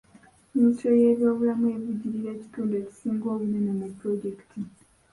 Minisitule 0.53 0.95
y'ebyobulamu 1.03 1.65
evujjirira 1.75 2.29
ekitundu 2.33 2.73
ekisinga 2.81 3.25
obunene 3.33 3.71
mu 3.79 3.87
pulojekiti. 3.97 4.59